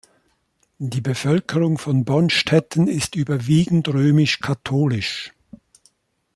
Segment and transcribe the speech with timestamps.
[0.79, 5.31] Die Bevölkerung von Bonstetten ist überwiegend römisch-katholisch.